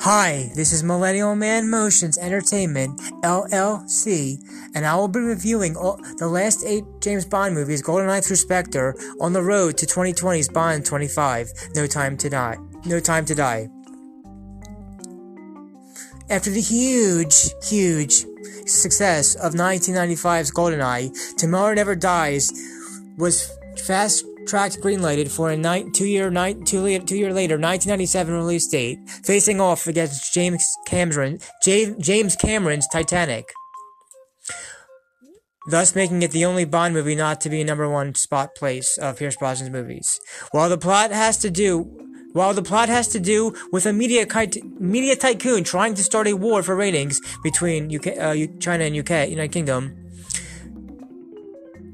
[0.00, 4.38] Hi, this is Millennial Man Motions Entertainment, LLC,
[4.74, 8.94] and I will be reviewing all, the last eight James Bond movies, GoldenEye through Spectre,
[9.20, 12.56] on the road to 2020's Bond 25, No Time to Die.
[12.86, 13.68] No Time to Die.
[16.30, 18.24] After the huge, huge
[18.66, 22.52] success of 1995's GoldenEye, Tomorrow Never Dies
[23.16, 23.50] was
[23.84, 28.32] fast tracked greenlighted for a ni- two year ni- two, la- two year later 1997
[28.34, 33.52] release date, facing off against James Cameron James Cameron's Titanic.
[35.70, 38.96] Thus making it the only Bond movie not to be a number one spot place
[38.96, 40.18] of Pierce Brosnan's movies.
[40.50, 41.82] While the plot has to do
[42.32, 44.26] while the plot has to do with a media,
[44.80, 49.28] media tycoon trying to start a war for ratings between UK, uh, China and UK,
[49.28, 50.07] United Kingdom,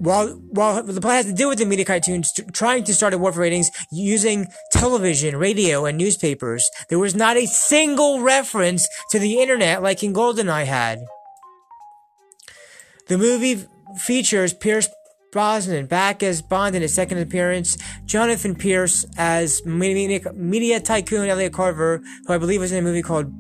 [0.05, 3.19] while while the plot has to do with the media cartoons trying to start a
[3.19, 9.19] war for ratings using television, radio, and newspapers, there was not a single reference to
[9.19, 11.01] the internet like in GoldenEye had.
[13.09, 13.67] The movie
[13.99, 14.89] features Pierce
[15.33, 22.01] Brosnan back as Bond in his second appearance, Jonathan Pierce as media, tycoon Elliot Carver,
[22.27, 23.33] who I believe was in a movie called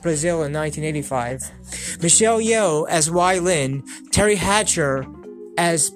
[0.00, 5.06] Brazil in 1985, Michelle Yeoh as Wai Lin, Teri Hatcher
[5.58, 5.92] as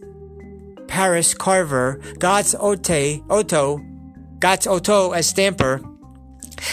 [0.89, 3.79] Paris Carver, Götz Ote, Otto,
[4.39, 5.81] Götz Otto as Stamper,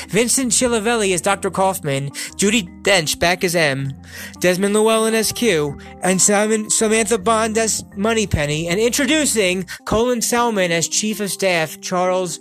[0.09, 1.52] Vincent Schiavelli as Dr.
[1.52, 3.94] Kaufman, Judi Dench back as M,
[4.39, 10.88] Desmond Llewellyn as Q, and Simon, Samantha Bond as Moneypenny, and introducing Colin Salmon as
[10.88, 12.39] Chief of Staff Charles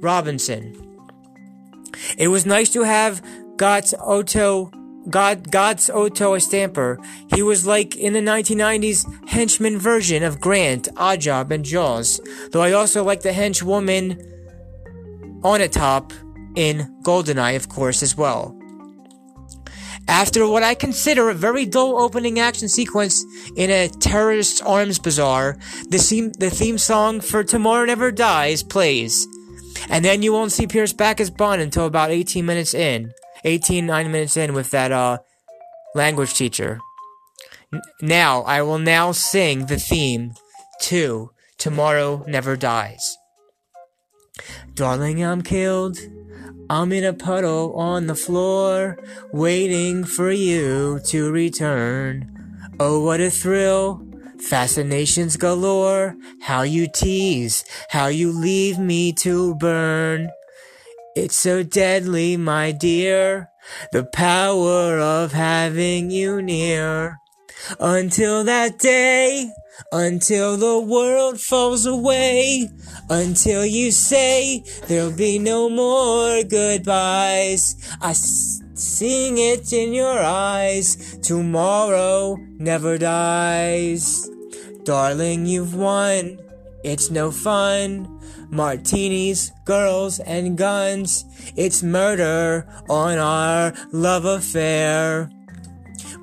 [0.00, 0.76] Robinson.
[2.18, 3.22] It was nice to have
[3.56, 4.70] Götz Otto
[5.08, 6.98] God Götz Otto Stamper.
[7.34, 12.20] He was like in the 1990s henchman version of Grant, Oddjob, and Jaws.
[12.50, 14.20] Though I also like the henchwoman
[15.40, 16.12] Onatopp
[16.54, 18.56] in Goldeneye, of course, as well.
[20.08, 23.24] After what I consider a very dull opening action sequence
[23.56, 25.56] in a terrorist arms bazaar,
[25.88, 29.26] the theme, the theme song for Tomorrow Never Dies plays.
[29.88, 33.12] And then you won't see Pierce back as Bond until about 18 minutes in.
[33.44, 35.18] 18, 9 minutes in with that, uh,
[35.94, 36.80] language teacher.
[37.72, 40.34] N- now, I will now sing the theme
[40.82, 43.16] to Tomorrow Never Dies.
[44.74, 45.98] Darling, I'm killed.
[46.70, 48.98] I'm in a puddle on the floor,
[49.32, 52.30] waiting for you to return.
[52.80, 54.06] Oh, what a thrill!
[54.38, 56.16] Fascinations galore.
[56.40, 60.30] How you tease, how you leave me to burn.
[61.14, 63.50] It's so deadly, my dear,
[63.92, 67.18] the power of having you near.
[67.78, 69.50] Until that day,
[69.92, 72.70] until the world falls away,
[73.10, 77.76] until you say there'll be no more goodbyes.
[78.00, 81.18] I s- sing it in your eyes.
[81.22, 84.28] Tomorrow never dies.
[84.84, 86.38] Darling, you've won.
[86.82, 88.08] It's no fun.
[88.52, 91.24] Martinis, girls, and guns.
[91.56, 95.30] It's murder on our love affair.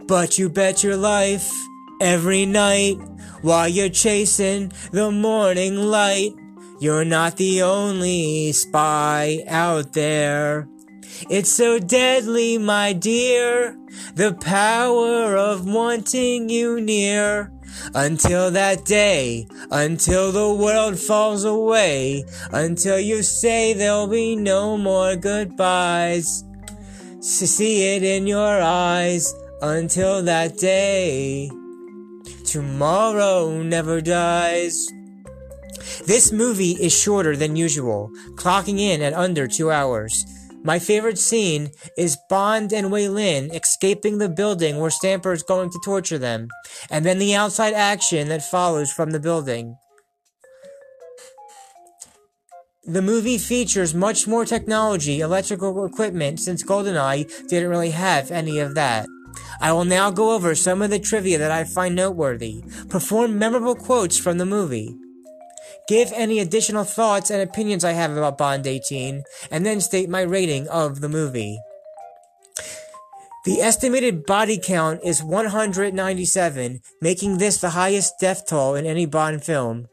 [0.07, 1.51] But you bet your life
[1.99, 2.97] every night
[3.41, 6.33] while you're chasing the morning light.
[6.79, 10.67] You're not the only spy out there.
[11.29, 13.75] It's so deadly, my dear,
[14.13, 17.51] the power of wanting you near.
[17.93, 25.15] Until that day, until the world falls away, until you say there'll be no more
[25.15, 26.43] goodbyes.
[27.21, 31.51] To see it in your eyes until that day.
[32.45, 34.87] Tomorrow never dies.
[36.07, 40.25] This movie is shorter than usual, clocking in at under two hours.
[40.63, 45.69] My favorite scene is Bond and Wai Lin escaping the building where Stamper is going
[45.69, 46.49] to torture them,
[46.89, 49.77] and then the outside action that follows from the building.
[52.83, 58.75] The movie features much more technology, electrical equipment, since GoldenEye didn't really have any of
[58.75, 59.07] that.
[59.61, 63.75] I will now go over some of the trivia that I find noteworthy, perform memorable
[63.75, 64.95] quotes from the movie,
[65.89, 70.21] give any additional thoughts and opinions I have about Bond 18, and then state my
[70.21, 71.59] rating of the movie.
[73.45, 79.43] The estimated body count is 197, making this the highest death toll in any Bond
[79.43, 79.87] film.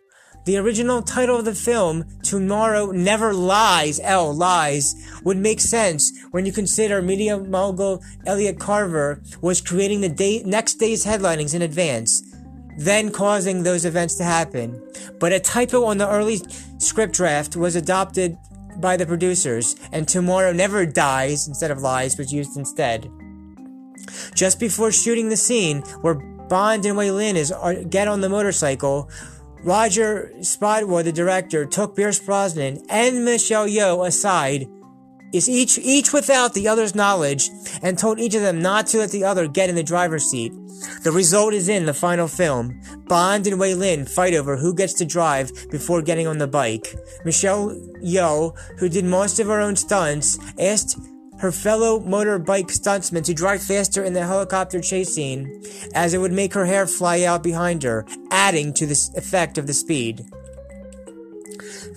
[0.45, 4.95] The original title of the film, Tomorrow Never Lies, L Lies,
[5.25, 10.75] would make sense when you consider media mogul Elliot Carver was creating the day, next
[10.75, 12.23] day's headlinings in advance,
[12.77, 14.83] then causing those events to happen.
[15.19, 16.41] But a typo on the early
[16.79, 18.37] script draft was adopted
[18.79, 23.11] by the producers, and Tomorrow Never Dies instead of Lies was used instead.
[24.35, 28.29] Just before shooting the scene where Bond and Wai Lin is, are, get on the
[28.29, 29.11] motorcycle,
[29.63, 34.69] Roger Spottiswoode, the director, took Pierce Brosnan and Michelle Yeoh aside
[35.33, 37.51] is each each without the other's knowledge
[37.83, 40.53] and told each of them not to let the other get in the driver's seat.
[41.03, 42.81] The result is in the final film.
[43.09, 46.95] Bond and Wai Lin fight over who gets to drive before getting on the bike.
[47.25, 47.71] Michelle
[48.03, 50.99] Yeoh, who did most of her own stunts, asked
[51.39, 55.63] her fellow motorbike stuntsman to drive faster in the helicopter chase scene,
[55.95, 59.67] as it would make her hair fly out behind her, adding to the effect of
[59.67, 60.25] the speed.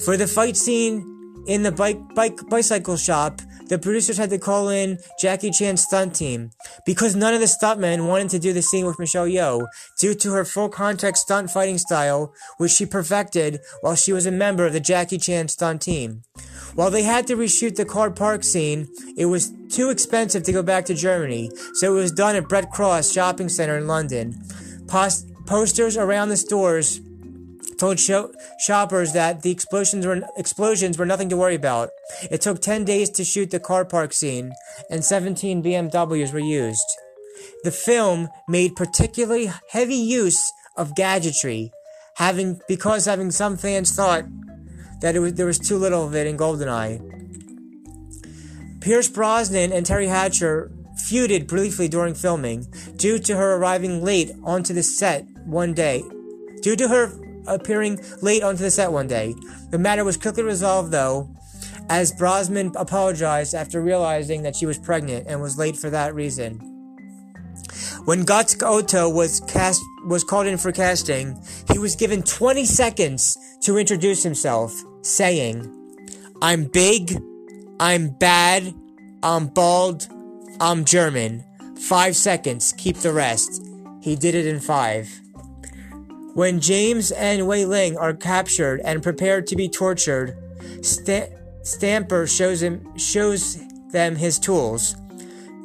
[0.03, 1.18] For the fight scene
[1.49, 6.15] in the bike, bike bicycle shop, the producers had to call in Jackie Chan's stunt
[6.15, 6.51] team
[6.85, 9.65] because none of the stuntmen wanted to do the scene with Michelle Yeoh
[9.97, 14.31] due to her full contact stunt fighting style, which she perfected while she was a
[14.31, 16.21] member of the Jackie Chan stunt team.
[16.75, 18.87] While they had to reshoot the car park scene,
[19.17, 22.69] it was too expensive to go back to Germany, so it was done at Brent
[22.69, 24.39] Cross Shopping Centre in London.
[24.87, 27.01] Post- posters around the stores
[27.79, 31.89] told shoppers that the explosions were explosions were nothing to worry about.
[32.29, 34.51] It took 10 days to shoot the car park scene,
[34.89, 36.85] and 17 BMWs were used.
[37.63, 41.71] The film made particularly heavy use of gadgetry,
[42.15, 44.25] having because having some fans thought
[45.01, 46.99] that was, there was too little of it in GoldenEye.
[48.81, 50.71] Pierce Brosnan and Teri Hatcher
[51.09, 52.67] feuded briefly during filming
[52.97, 56.03] due to her arriving late onto the set one day.
[56.61, 57.11] Due to her
[57.49, 59.33] appearing late onto the set one day.
[59.71, 61.29] The matter was quickly resolved, though,
[61.89, 66.59] as Brosnan apologized after realizing that she was pregnant and was late for that reason.
[68.05, 71.37] When Götz Otto was cast was called in for casting,
[71.71, 75.69] he was given 20 seconds to introduce himself, saying,
[76.41, 77.21] "I'm big,
[77.79, 78.73] I'm bad,
[79.21, 80.07] I'm bald,
[80.61, 81.43] I'm German.
[81.77, 83.61] 5 seconds, keep the rest."
[84.01, 85.09] He did it in 5.
[86.39, 90.37] When James and Wei Ling are captured and prepared to be tortured,
[90.81, 91.33] St-
[91.63, 93.57] Stamper shows him shows
[93.91, 94.95] them his tools.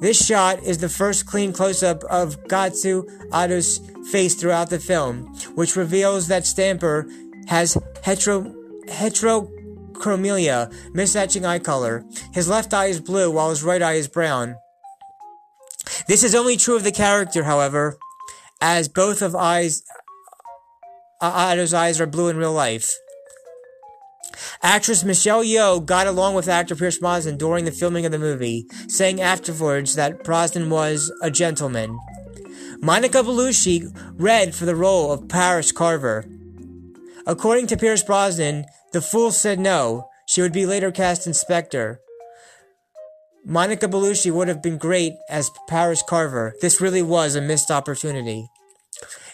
[0.01, 3.79] This shot is the first clean close-up of Gatsu Otto's
[4.11, 7.07] face throughout the film, which reveals that Stamper
[7.47, 8.53] has hetero
[8.89, 12.05] heterochromilia, mismatching eye color.
[12.33, 14.57] His left eye is blue while his right eye is brown.
[16.09, 17.97] This is only true of the character, however,
[18.61, 19.85] as both of eyes
[21.25, 22.99] Uh, Otto's eyes are blue in real life.
[24.63, 28.67] Actress Michelle Yeoh got along with actor Pierce Brosnan during the filming of the movie,
[28.89, 31.99] saying afterwards that Brosnan was a gentleman.
[32.83, 33.91] Monica Bellucci
[34.21, 36.27] read for the role of Paris Carver.
[37.27, 40.11] According to Pierce Brosnan, the fool said no.
[40.27, 42.01] She would be later cast Inspector.
[43.47, 46.55] Monica Bellucci would have been great as Paris Carver.
[46.61, 48.47] This really was a missed opportunity.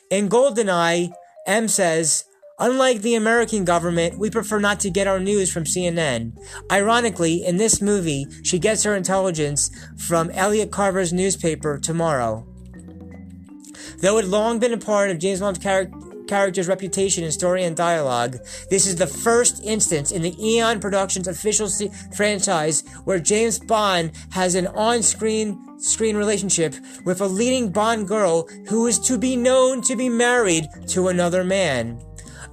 [0.08, 1.10] In Goldeneye,
[1.50, 2.24] M says,
[2.60, 6.38] Unlike the American government, we prefer not to get our news from CNN.
[6.70, 12.46] Ironically, in this movie, she gets her intelligence from Elliot Carver's newspaper, Tomorrow.
[13.98, 15.98] Though it had long been a part of James Bond's character,
[16.30, 18.38] character's reputation in story and dialogue.
[18.70, 24.12] This is the first instance in the Eon Productions official se- franchise where James Bond
[24.30, 29.82] has an on-screen screen relationship with a leading Bond girl who is to be known
[29.82, 32.00] to be married to another man.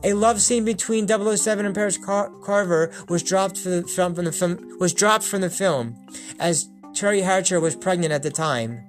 [0.04, 4.32] A love scene between 007 and Paris Car- Carver was dropped the, from, from the
[4.32, 5.96] film was dropped from the film,
[6.40, 8.87] as Teri Hatcher was pregnant at the time.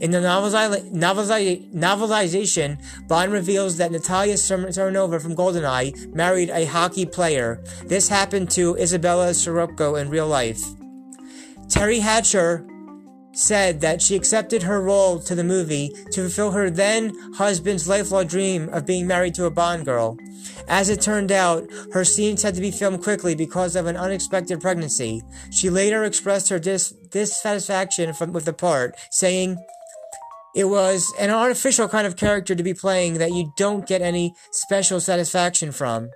[0.00, 7.62] In the novelization, Bond reveals that Natalia Serenova from GoldenEye married a hockey player.
[7.84, 10.62] This happened to Isabella Sirocco in real life.
[11.68, 12.64] Teri Hatcher
[13.32, 18.26] said that she accepted her role to the movie to fulfill her then husband's lifelong
[18.26, 20.16] dream of being married to a Bond girl.
[20.68, 24.60] As it turned out, her scenes had to be filmed quickly because of an unexpected
[24.60, 25.22] pregnancy.
[25.50, 29.58] She later expressed her dis- dissatisfaction from, with the part, saying,
[30.54, 34.34] it was an artificial kind of character to be playing that you don't get any
[34.50, 36.10] special satisfaction from.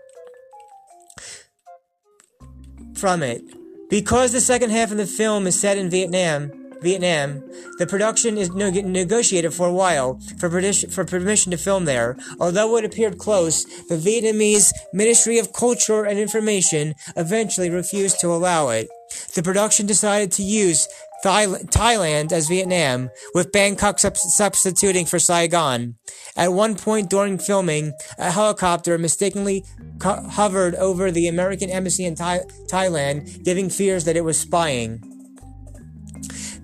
[2.95, 3.43] From it.
[3.91, 6.51] Because the second half of the film is set in Vietnam,
[6.85, 7.43] Vietnam,
[7.79, 12.17] the production is negotiated for a while for, for permission to film there.
[12.39, 18.69] Although it appeared close, the Vietnamese Ministry of Culture and Information eventually refused to allow
[18.69, 18.89] it.
[19.35, 20.89] The production decided to use
[21.25, 25.95] Thailand as Vietnam, with Bangkok sub- substituting for Saigon.
[26.37, 29.65] At one point during filming, a helicopter mistakenly
[29.99, 35.14] co- hovered over the American embassy in Thai- Thailand, giving fears that it was spying.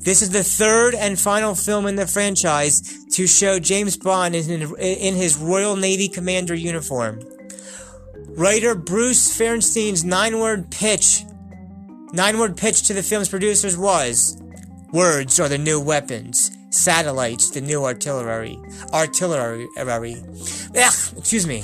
[0.01, 4.63] This is the third and final film in the franchise to show James Bond in,
[4.79, 7.21] in his Royal Navy Commander uniform.
[8.31, 11.25] Writer Bruce Feirstein's nine-word pitch
[12.13, 14.37] Nine-word pitch to the film's producers was
[14.93, 16.51] Words are the new weapons.
[16.71, 18.59] Satellites, the new artillery.
[18.93, 19.69] Artillery.
[19.77, 21.63] Ugh, excuse me.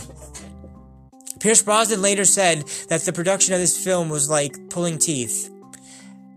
[1.40, 5.50] Pierce Brosnan later said that the production of this film was like pulling teeth.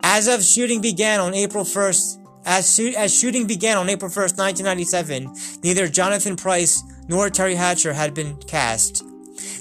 [0.01, 5.33] As of shooting began on April 1st, as, as shooting began on April 1st, 1997,
[5.63, 9.03] neither Jonathan Pryce nor Teri Hatcher had been cast.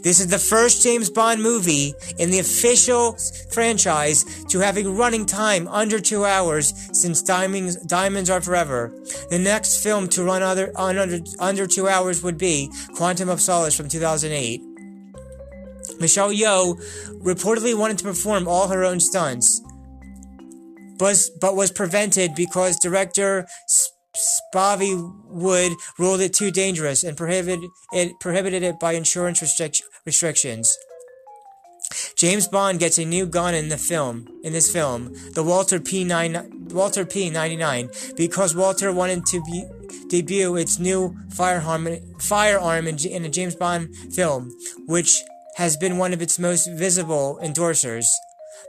[0.02, 3.16] This is the first James Bond movie in the official
[3.50, 8.92] franchise to have a running time under two hours since Diamonds, Diamonds Are Forever.
[9.30, 13.76] The next film to run under, under, under two hours would be Quantum of Solace
[13.76, 14.62] from 2008.
[16.00, 16.80] Michelle Yeoh
[17.23, 19.62] reportedly wanted to perform all her own stunts,
[20.99, 23.47] but, but was prevented because director
[24.55, 30.76] Spavi Wood ruled it too dangerous and prohibited it, prohibited it by insurance restric- restrictions.
[32.17, 36.73] James Bond gets a new gun in the film, in this film, the Walther P9,
[36.73, 39.64] Walther P99, because Walther wanted to be,
[40.09, 41.88] debut its new firearm,
[42.19, 44.50] firearm in, in a James Bond film,
[44.87, 45.23] which
[45.57, 48.07] has been one of its most visible endorsers.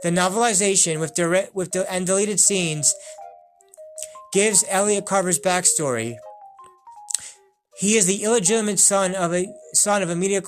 [0.02, 2.94] The novelization with direct with the and deleted scenes
[4.32, 6.16] gives Elliot Carver's backstory.
[7.76, 10.42] He is the illegitimate son of a son of a media,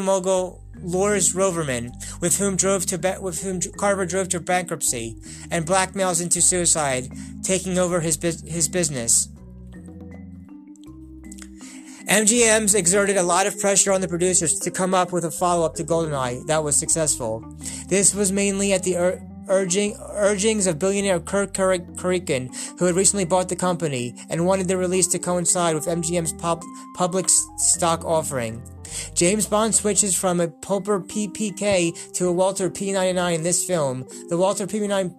[0.00, 5.16] mogul Loris Roverman, with whom drove to with whom Carver drove to bankruptcy
[5.50, 7.08] and blackmails into suicide,
[7.42, 9.29] taking over his his business.
[12.10, 15.76] MGM's exerted a lot of pressure on the producers to come up with a follow-up
[15.76, 17.40] to GoldenEye that was successful.
[17.86, 22.50] This was mainly at the ur- urging urgings of billionaire Kirk Kerkorian,
[22.80, 26.64] who had recently bought the company and wanted the release to coincide with MGM's pub-
[26.96, 28.60] public stock offering.
[29.14, 34.04] James Bond switches from a Popper PPK to a Walther P99 in this film.
[34.28, 35.14] The Walther P99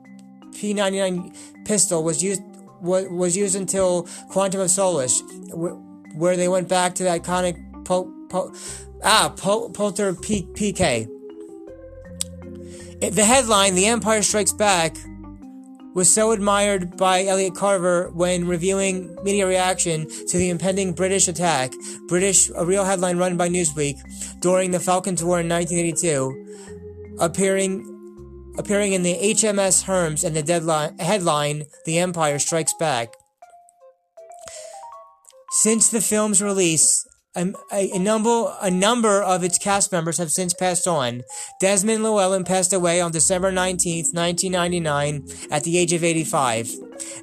[0.56, 2.42] P99 pistol was used
[2.82, 5.22] was used until Quantum of Solace,
[6.14, 8.54] where they went back to the iconic po, po,
[9.04, 11.08] ah po, Polter P, PK.
[13.00, 14.96] The headline, The Empire Strikes Back,
[15.94, 21.74] was so admired by Elliot Carver when reviewing media reaction to the impending British attack,
[22.08, 24.00] British, a real headline run by Newsweek,
[24.40, 27.88] during the Falklands War in 1982, appearing
[28.58, 33.14] appearing in the HMS Hermes and the deadline, headline, The Empire Strikes Back.
[35.62, 40.56] Since the film's release, a, a, number a number of its cast members have since
[40.56, 41.22] passed on.
[41.60, 46.68] Desmond Llewellyn passed away on December 19, 1999, at the age of 85.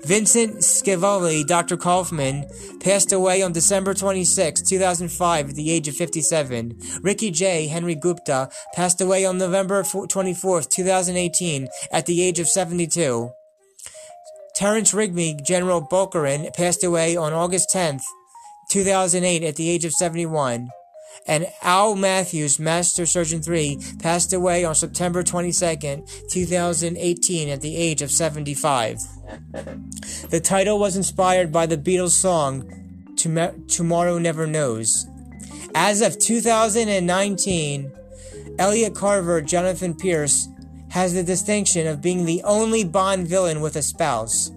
[0.04, 1.76] Vincent Schiavelli, Dr.
[1.76, 6.80] Kaufman, passed away on December 26, 2005, at the age of 57.
[7.02, 13.32] Ricky Jay Henry Gupta passed away on November 24, 2018, at the age of 72.
[14.54, 18.02] Terence Rigby, General Bokharin, passed away on August 10th,
[18.68, 20.68] 2008 at the age of 71.
[21.26, 28.02] And Al Matthews, Master Surgeon 3, passed away on September 22nd, 2018 at the age
[28.02, 28.98] of 75.
[30.30, 32.64] The title was inspired by the Beatles song
[33.68, 35.06] Tomorrow Never Knows.
[35.74, 37.92] As of 2019,
[38.58, 40.48] Elliot Carver, Jonathan Pierce,
[40.90, 44.50] has the distinction of being the only Bond villain with a spouse.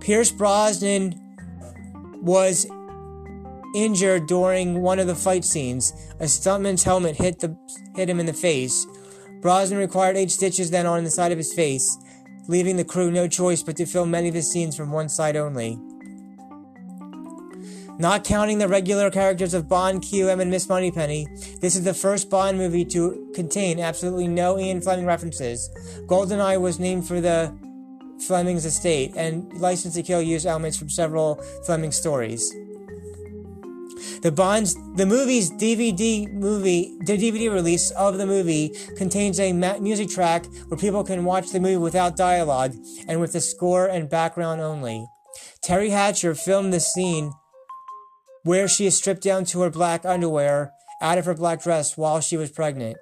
[0.00, 1.14] Pierce Brosnan
[2.20, 2.66] was
[3.74, 5.92] injured during one of the fight scenes.
[6.20, 7.56] A stuntman's helmet hit the
[7.96, 8.86] hit him in the face.
[9.40, 11.98] Brosnan required eight stitches then on the side of his face,
[12.46, 15.36] leaving the crew no choice but to film many of his scenes from one side
[15.36, 15.78] only.
[17.98, 21.26] Not counting the regular characters of Bond, QM, and Miss Moneypenny,
[21.60, 25.68] this is the first Bond movie to contain absolutely no Ian Fleming references.
[26.06, 27.54] GoldenEye was named for the
[28.26, 31.36] Fleming's estate, and License to Kill used elements from several
[31.66, 32.52] Fleming stories.
[34.22, 40.08] The Bonds, the movie's DVD movie, the DVD release of the movie contains a music
[40.08, 42.74] track where people can watch the movie without dialogue
[43.08, 45.06] and with the score and background only.
[45.64, 47.32] Teri Hatcher filmed the scene
[48.44, 52.20] where she is stripped down to her black underwear out of her black dress while
[52.20, 52.96] she was pregnant.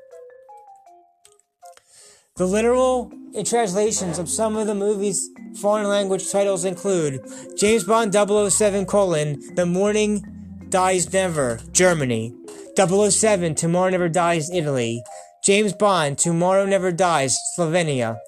[2.37, 3.13] The literal
[3.45, 5.29] translations of some of the movie's
[5.61, 7.21] foreign language titles include
[7.59, 10.40] James Bond 007 colon The Morning
[10.71, 12.33] Dies Never, Germany.
[12.77, 15.03] 007 Tomorrow Never Dies, Italy.
[15.43, 18.19] James Bond Tomorrow Never Dies, Slovenia.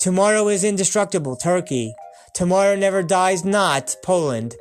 [0.00, 1.94] Tomorrow is Indestructible, Turkey.
[2.34, 4.54] Tomorrow Never Dies Not, Poland.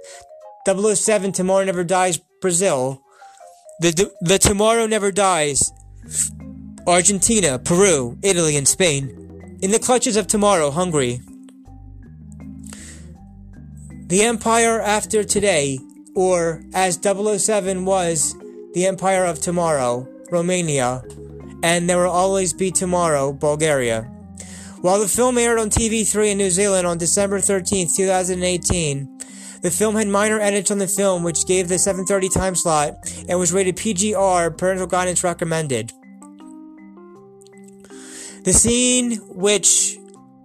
[0.68, 3.01] 007 Tomorrow Never Dies, Brazil.
[3.79, 5.72] The, the Tomorrow Never Dies,
[6.86, 9.58] Argentina, Peru, Italy, and Spain.
[9.62, 11.22] In the clutches of tomorrow, Hungary.
[14.08, 15.79] The Empire After Today,
[16.16, 18.36] or as 007 was,
[18.74, 21.04] the Empire of Tomorrow, Romania,
[21.63, 24.04] and There Will Always Be Tomorrow, Bulgaria.
[24.82, 29.20] While the film aired on TV3 in New Zealand on December 13, 2018,
[29.62, 32.96] the film had minor edits on the film which gave the 7:30 time slot
[33.28, 35.92] and was rated PGR, parental guidance recommended.
[38.46, 39.99] The scene which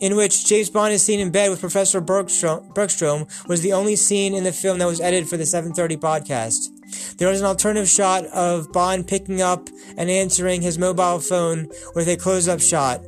[0.04, 3.96] in which James Bond is seen in bed with Professor Bergstrom, Bergstrom was the only
[3.96, 6.68] scene in the film that was edited for the 7:30 podcast.
[7.16, 12.06] There was an alternative shot of Bond picking up and answering his mobile phone with
[12.06, 13.00] a close-up shot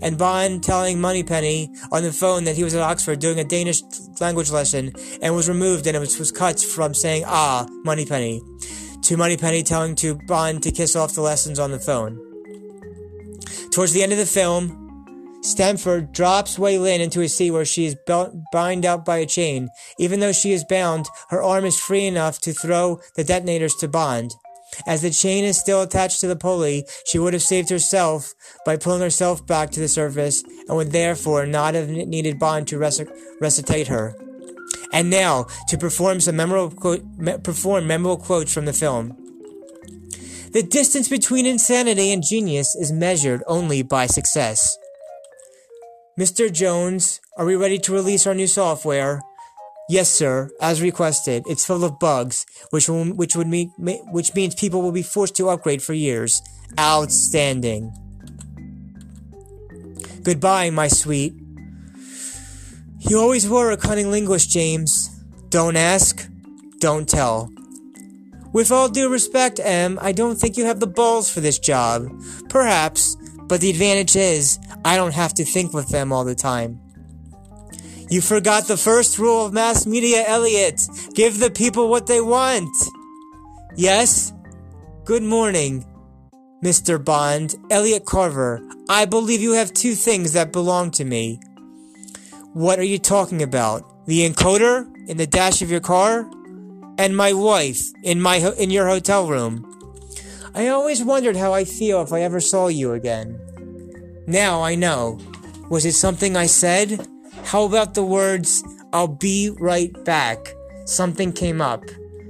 [0.00, 3.82] and Bond telling Moneypenny on the phone that he was at Oxford doing a Danish
[4.18, 8.40] language lesson and was removed and it was, was cut from saying ah Moneypenny
[9.02, 12.18] to Moneypenny telling to Bond to kiss off the lessons on the phone.
[13.70, 14.85] Towards the end of the film,
[15.46, 19.68] Stamford drops Wai Lin into a sea where she is bound up by a chain.
[19.96, 23.86] Even though she is bound, her arm is free enough to throw the detonators to
[23.86, 24.34] Bond.
[24.88, 28.34] As the chain is still attached to the pulley, she would have saved herself
[28.64, 32.78] by pulling herself back to the surface and would therefore not have needed Bond to
[32.78, 34.16] resuscitate her.
[34.92, 37.04] And now, to perform some memorable, quote,
[37.44, 39.16] perform memorable quotes from the film.
[40.52, 44.76] The distance between insanity and genius is measured only by success.
[46.18, 46.50] Mr.
[46.50, 49.20] Jones, are we ready to release our new software?
[49.90, 51.42] Yes, sir, as requested.
[51.46, 55.36] It's full of bugs, which will, which would mean which means people will be forced
[55.36, 56.40] to upgrade for years.
[56.80, 57.92] Outstanding.
[60.22, 61.34] Goodbye, my sweet.
[63.00, 65.10] You always were a cunning linguist, James.
[65.50, 66.26] Don't ask,
[66.78, 67.50] don't tell.
[68.54, 72.08] With all due respect, M, I don't think you have the balls for this job.
[72.48, 76.80] Perhaps, but the advantage is I don't have to think with them all the time.
[78.08, 80.80] You forgot the first rule of mass media, Elliot.
[81.12, 82.70] Give the people what they want.
[83.74, 84.32] Yes?
[85.04, 85.84] Good morning,
[86.64, 87.04] Mr.
[87.04, 87.56] Bond.
[87.68, 88.60] Elliot Carver.
[88.88, 91.40] I believe you have two things that belong to me.
[92.52, 94.06] What are you talking about?
[94.06, 96.30] The encoder in the dash of your car?
[96.96, 99.64] And my wife in my ho- in your hotel room.
[100.54, 103.45] I always wondered how I'd feel if I ever saw you again.
[104.26, 105.18] Now I know.
[105.70, 107.06] Was it something I said?
[107.44, 110.38] How about the words, I'll be right back?
[110.84, 111.84] Something came up.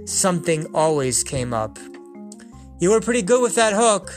[0.04, 1.78] Something always came up.
[2.80, 4.12] You were pretty good with that hook.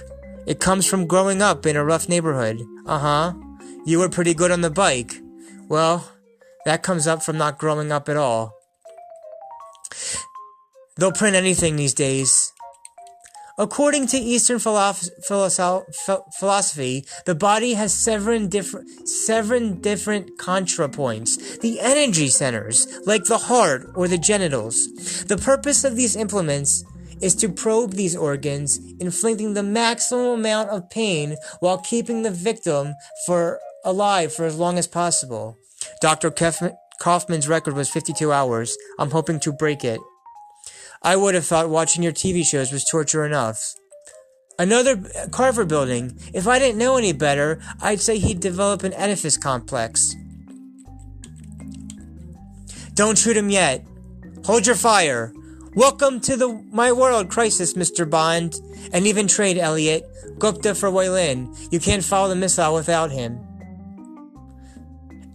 [0.46, 2.62] It comes from growing up in a rough neighborhood.
[2.86, 3.34] Uh huh.
[3.86, 5.13] You were pretty good on the bike.
[5.70, 6.12] Well,
[6.65, 8.56] that comes up from not growing up at all.
[10.98, 12.52] They'll print anything these days.
[13.60, 15.06] According to Eastern philosophy,
[17.26, 23.91] the body has seven different, seven different chakra points, the energy centers, like the heart
[23.95, 25.26] or the genitals.
[25.26, 26.86] The purpose of these implements
[27.22, 32.93] is to probe these organs, inflicting the maximum amount of pain while keeping the victim
[33.26, 35.58] for alive for as long as possible.
[36.00, 36.32] Dr.
[37.02, 38.78] Kaufman's record was 52 hours.
[38.98, 40.00] I'm hoping to break it.
[41.02, 43.74] I would have thought watching your TV shows was torture enough.
[44.58, 46.20] Another Carver building.
[46.34, 50.14] If I didn't know any better, I'd say he'd develop an edifice complex.
[52.96, 53.86] Don't shoot him yet.
[54.44, 55.32] Hold your fire.
[55.74, 58.10] Welcome to the my world crisis, Mr.
[58.10, 58.56] Bond.
[58.92, 60.04] And even trade, Elliot.
[60.38, 61.56] Gupta for Wai Lin.
[61.72, 63.40] You can't follow the missile without him.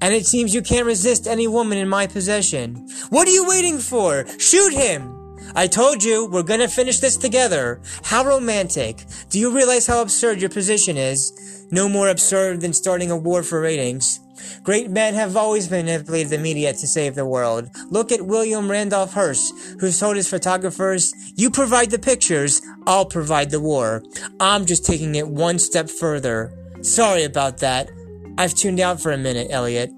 [0.03, 2.87] And it seems you can't resist any woman in my possession.
[3.09, 4.27] What are you waiting for?
[4.39, 5.24] Shoot him!
[5.55, 7.81] I told you, we're gonna finish this together.
[8.05, 9.05] How romantic.
[9.31, 11.67] Do you realize how absurd your position is?
[11.71, 14.21] No more absurd than starting a war for ratings.
[14.63, 17.69] Great men have always manipulated the media to save the world.
[17.91, 23.51] Look at William Randolph Hearst, who told his photographers, You provide the pictures, I'll provide
[23.51, 24.03] the war.
[24.41, 26.53] I'm just taking it one step further.
[26.83, 27.91] Sorry about that.
[28.37, 29.91] I've tuned out for a minute, Elliot.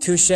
[0.00, 0.30] Touche.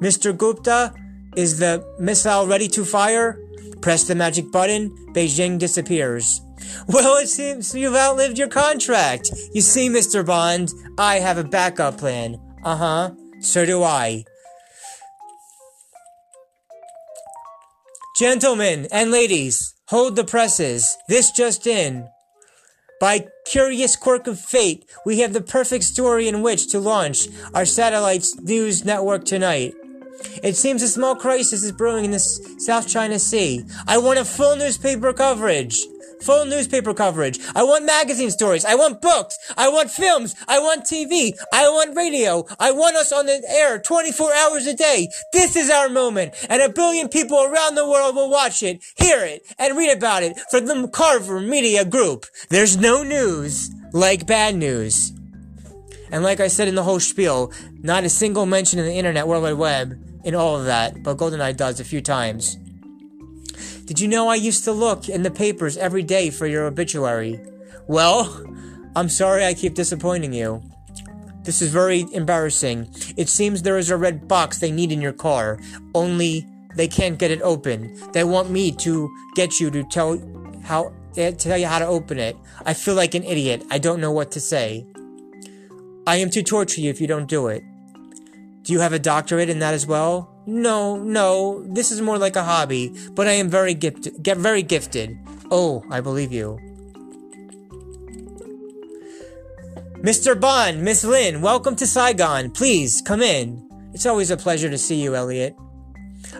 [0.00, 0.36] Mr.
[0.36, 0.94] Gupta,
[1.36, 3.38] is the missile ready to fire?
[3.84, 6.40] Press the magic button, Beijing disappears.
[6.88, 9.30] Well, it seems you've outlived your contract.
[9.52, 10.24] You see, Mr.
[10.24, 12.40] Bond, I have a backup plan.
[12.64, 13.10] Uh huh.
[13.42, 14.24] So do I.
[18.18, 20.96] Gentlemen and ladies, hold the presses.
[21.10, 22.08] This just in.
[23.02, 27.66] By curious quirk of fate, we have the perfect story in which to launch our
[27.66, 29.74] satellite's news network tonight.
[30.42, 33.64] It seems a small crisis is brewing in the South China Sea.
[33.86, 35.80] I want a full newspaper coverage.
[36.22, 37.38] Full newspaper coverage.
[37.54, 38.64] I want magazine stories.
[38.64, 39.36] I want books.
[39.56, 40.34] I want films.
[40.48, 41.32] I want TV.
[41.52, 42.46] I want radio.
[42.58, 45.08] I want us on the air 24 hours a day.
[45.32, 46.34] This is our moment.
[46.48, 50.22] And a billion people around the world will watch it, hear it, and read about
[50.22, 52.26] it from the Carver Media Group.
[52.48, 55.12] There's no news like bad news.
[56.10, 59.26] And like I said in the whole spiel, not a single mention in the internet,
[59.26, 62.56] World Wide Web, in all of that, but GoldenEye does a few times.
[63.84, 67.38] Did you know I used to look in the papers every day for your obituary?
[67.86, 68.44] Well,
[68.96, 70.62] I'm sorry I keep disappointing you.
[71.42, 72.88] This is very embarrassing.
[73.18, 75.58] It seems there is a red box they need in your car,
[75.94, 77.94] only they can't get it open.
[78.12, 80.18] They want me to get you to tell
[80.62, 82.36] how to tell you how to open it.
[82.64, 83.64] I feel like an idiot.
[83.70, 84.86] I don't know what to say.
[86.06, 87.62] I am to torture you if you don't do it.
[88.64, 90.34] Do you have a doctorate in that as well?
[90.46, 94.62] No, no, this is more like a hobby, but I am very gifted, get very
[94.62, 95.18] gifted.
[95.50, 96.58] Oh, I believe you.
[100.00, 100.38] Mr.
[100.40, 102.50] Bond, Miss Lin, welcome to Saigon.
[102.52, 103.68] Please, come in.
[103.92, 105.54] It's always a pleasure to see you, Elliot.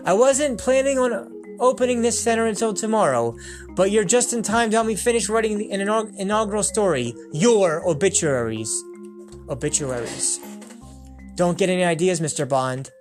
[0.03, 3.35] I wasn't planning on opening this center until tomorrow,
[3.75, 5.81] but you're just in time to help me finish writing an
[6.17, 7.13] inaugural story.
[7.33, 8.83] Your obituaries.
[9.47, 10.39] Obituaries.
[11.35, 12.47] Don't get any ideas, Mr.
[12.47, 12.91] Bond.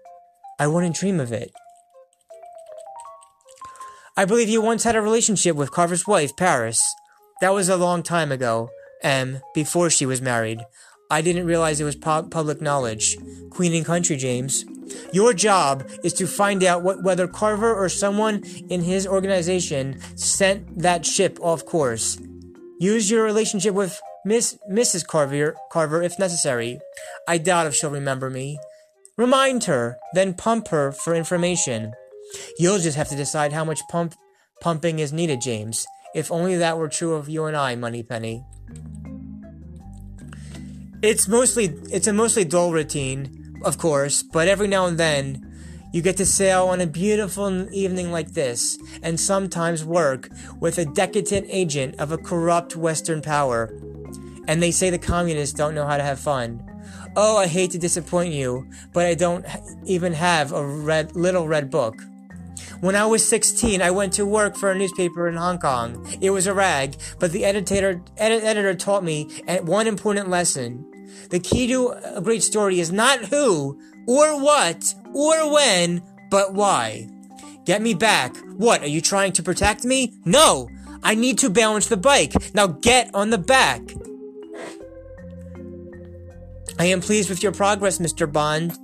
[0.59, 1.53] I wouldn't dream of it.
[4.17, 6.83] I believe you once had a relationship with Carver's wife, Paris.
[7.41, 8.71] That was a long time ago,
[9.03, 10.61] M, before she was married.
[11.11, 13.17] I didn't realize it was pu- public knowledge.
[13.51, 14.65] Queen and country, James.
[15.13, 20.81] Your job is to find out what, whether Carver or someone in his organization sent
[20.81, 22.19] that ship off course.
[22.81, 25.07] Use your relationship with Miss Mrs.
[25.07, 26.81] Carver, Carver if necessary.
[27.29, 28.59] I doubt if she'll remember me.
[29.19, 31.93] Remind her, then pump her for information.
[32.59, 34.15] You'll just have to decide how much pump
[34.61, 35.87] pumping is needed, James.
[36.15, 38.45] If only that were true of you and I, Moneypenny.
[41.03, 45.55] It's mostly it's a mostly dull routine, of course, but every now and then
[45.93, 50.87] you get to sail on a beautiful evening like this, and sometimes work with a
[50.87, 53.71] decadent agent of a corrupt Western power.
[54.47, 56.63] And they say the communists don't know how to have fun.
[57.17, 59.47] Oh, I hate to disappoint you, but I don't
[59.85, 61.95] even have a red, little red book.
[62.81, 66.07] When I was 16, I went to work for a newspaper in Hong Kong.
[66.21, 69.31] It was a rag, but the editor, edit, editor taught me
[69.63, 70.85] one important lesson.
[71.31, 77.09] The key to a great story is not who, or what, or when, but why.
[77.65, 78.37] Get me back.
[78.57, 80.13] What, are you trying to protect me?
[80.25, 80.69] No!
[81.03, 82.33] I need to balance the bike.
[82.55, 83.83] Now get on the back.
[86.79, 88.31] I am pleased with your progress, Mr.
[88.31, 88.77] Bond.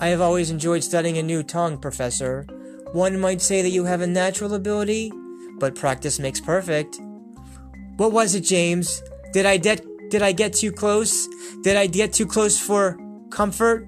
[0.00, 2.44] I have always enjoyed studying a new tongue, Professor.
[2.92, 5.12] One might say that you have a natural ability,
[5.60, 6.98] but practice makes perfect.
[7.96, 9.02] What was it, James?
[9.32, 11.28] Did I de- did I get too close?
[11.62, 12.98] Did I get too close for
[13.30, 13.86] comfort?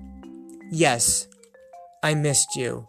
[0.71, 1.27] Yes.
[2.03, 2.87] I missed you.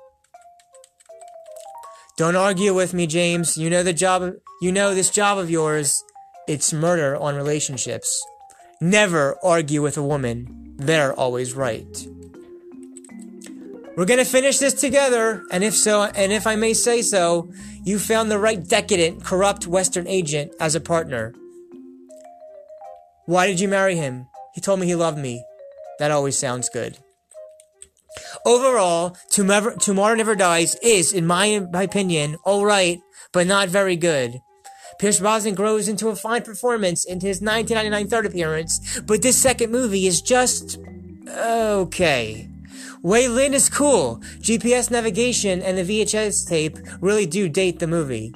[2.18, 3.58] Don't argue with me, James.
[3.58, 6.04] You know the job you know this job of yours.
[6.48, 8.24] It's murder on relationships.
[8.82, 10.76] Never argue with a woman.
[10.78, 12.08] They're always right.
[13.96, 17.52] We're gonna finish this together, and if so, and if I may say so,
[17.84, 21.34] you found the right decadent, corrupt Western agent as a partner.
[23.26, 24.28] Why did you marry him?
[24.56, 25.46] He told me he loved me.
[26.00, 26.98] That always sounds good.
[28.46, 33.00] Overall, Tomorrow, Tomorrow Never Dies is, in my, my opinion, alright,
[33.32, 34.40] but not very good.
[35.04, 39.70] Pierce Brosnan grows into a fine performance in his 1999 third appearance, but this second
[39.70, 40.80] movie is just
[41.28, 42.50] okay.
[43.02, 44.22] Wai Lin is cool.
[44.40, 48.34] GPS navigation and the VHS tape really do date the movie.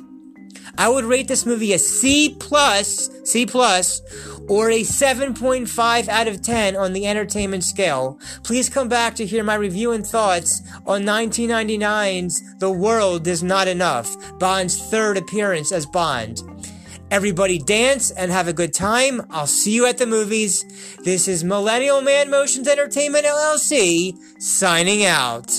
[0.77, 4.01] I would rate this movie a C plus, C plus,
[4.47, 8.19] or a 7.5 out of 10 on the entertainment scale.
[8.43, 13.67] Please come back to hear my review and thoughts on 1999's The World Is Not
[13.67, 16.41] Enough, Bond's third appearance as Bond.
[17.10, 19.22] Everybody dance and have a good time.
[19.30, 20.65] I'll see you at the movies.
[21.04, 25.50] This is Millennial Man Motions Entertainment LLC signing out.